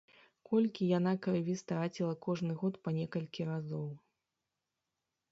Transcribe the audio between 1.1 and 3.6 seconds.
крыві страціла кожны год па некалькі